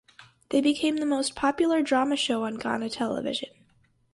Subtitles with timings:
[0.49, 3.49] They became the most popular drama show on Ghana television.